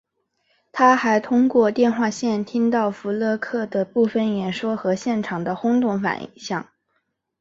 [0.71, 6.67] 他还通过电话线听到福勒克的部分演说和现场的轰动反响。